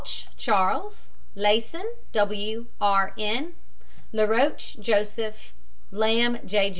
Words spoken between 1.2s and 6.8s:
LEYSON, R. W. N. LAROCHE, JOSEPH. LAMB, J.